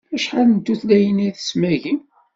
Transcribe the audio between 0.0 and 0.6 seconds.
Acḥal n